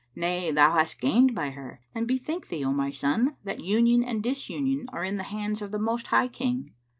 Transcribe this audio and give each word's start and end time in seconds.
Nay, 0.15 0.49
thou 0.49 0.73
hast 0.73 0.99
gained 0.99 1.35
by 1.35 1.51
her. 1.51 1.79
And 1.93 2.07
bethink 2.07 2.47
thee, 2.47 2.65
O 2.65 2.73
my 2.73 2.89
son, 2.89 3.35
that 3.43 3.63
Union 3.63 4.03
and 4.03 4.23
Disunion 4.23 4.87
are 4.91 5.03
in 5.03 5.17
the 5.17 5.21
hands 5.29 5.61
of 5.61 5.71
the 5.71 5.77
Most 5.77 6.07
High 6.07 6.27
King." 6.27 6.71